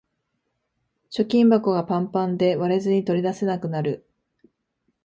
[1.11, 4.03] 貯金箱がパンパンで割れずに取り出せなくなる